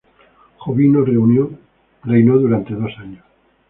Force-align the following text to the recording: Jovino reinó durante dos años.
Jovino 0.57 1.05
reinó 1.05 2.37
durante 2.39 2.73
dos 2.73 2.91
años. 2.97 3.23